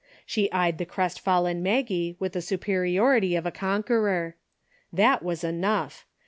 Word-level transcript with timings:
She 0.25 0.51
eyed 0.51 0.79
the 0.79 0.85
crestfallen 0.87 1.61
Maggie 1.61 2.15
with 2.17 2.33
the 2.33 2.41
superiority 2.41 3.35
of 3.35 3.45
a 3.45 3.51
conqueror. 3.51 4.35
That 4.91 5.21
was 5.21 5.43
enough. 5.43 6.07